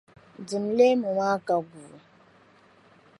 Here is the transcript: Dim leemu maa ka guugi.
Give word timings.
Dim 0.47 0.65
leemu 0.77 1.09
maa 1.17 1.37
ka 1.45 1.55
guugi. 1.69 1.99